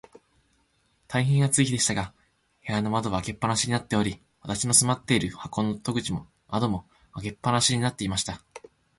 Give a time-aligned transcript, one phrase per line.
[1.07, 2.11] 大へん暑い日でしたが、
[2.65, 8.41] 部屋の窓は開け放しになっており、私の住まっている箱の戸口も窓も、開け放しになっていました。